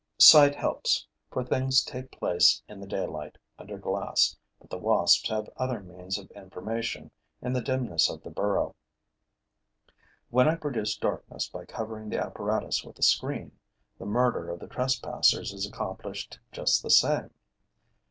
[0.17, 5.47] Sight helps, for things take place in the daylight, under glass; but the wasps have
[5.57, 8.75] other means of information in the dimness of the burrow.
[10.31, 13.59] When I produce darkness by covering the apparatus with a screen,
[13.99, 17.29] the murder of the trespassers is accomplished just the same.